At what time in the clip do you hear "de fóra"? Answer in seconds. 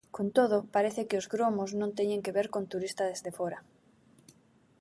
3.25-3.59